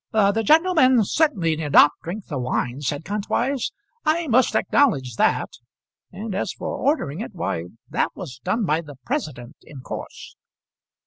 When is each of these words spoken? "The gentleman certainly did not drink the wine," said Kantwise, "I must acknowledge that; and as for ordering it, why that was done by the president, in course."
"The 0.13 0.41
gentleman 0.43 1.03
certainly 1.03 1.55
did 1.55 1.73
not 1.73 1.91
drink 2.01 2.25
the 2.25 2.39
wine," 2.39 2.81
said 2.81 3.05
Kantwise, 3.05 3.71
"I 4.03 4.25
must 4.27 4.55
acknowledge 4.55 5.15
that; 5.17 5.49
and 6.11 6.33
as 6.33 6.53
for 6.53 6.75
ordering 6.75 7.19
it, 7.21 7.35
why 7.35 7.65
that 7.91 8.09
was 8.15 8.39
done 8.43 8.65
by 8.65 8.81
the 8.81 8.95
president, 9.05 9.57
in 9.61 9.81
course." 9.81 10.35